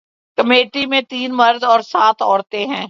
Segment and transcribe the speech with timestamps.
[0.37, 2.79] committee میں تین مرد اور سات عورتیں ہیں